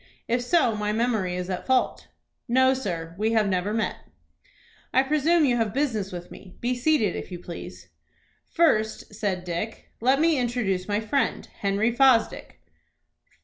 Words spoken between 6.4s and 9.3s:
Be seated, if you please." "First,"